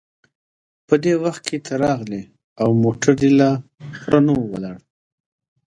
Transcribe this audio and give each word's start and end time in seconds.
په 0.87 0.95
دې 1.03 1.13
وخت 1.23 1.41
کې 1.49 1.57
ته 1.65 1.73
راغلې 1.85 2.21
او 2.61 2.69
موټر 2.83 3.11
دې 3.21 3.29
لا 3.39 3.51
پوره 4.01 4.19
نه 4.25 4.31
و 4.37 4.41
ولاړ. 4.53 4.75